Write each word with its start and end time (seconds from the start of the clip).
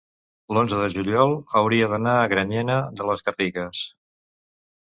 l'onze 0.57 0.77
de 0.79 0.87
juliol 0.93 1.33
hauria 1.59 1.89
d'anar 1.91 2.15
a 2.21 2.25
Granyena 2.33 2.81
de 3.01 3.11
les 3.11 3.25
Garrigues. 3.29 3.87